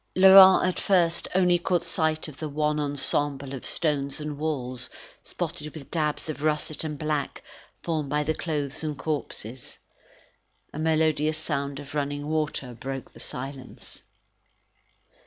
[0.15, 4.89] Laurent at first only caught sight of the wan ensemble of stones and walls,
[5.21, 7.43] spotted with dabs of russet and black
[7.83, 9.77] formed by the clothes and corpses.
[10.73, 14.01] A melodious sound of running water broke the silence.